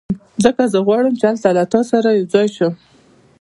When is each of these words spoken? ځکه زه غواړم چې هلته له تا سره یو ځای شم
ځکه 0.43 0.63
زه 0.71 0.79
غواړم 0.87 1.13
چې 1.19 1.25
هلته 1.29 1.49
له 1.57 1.63
تا 1.73 1.81
سره 1.91 2.09
یو 2.17 2.25
ځای 2.33 2.47
شم 2.55 2.73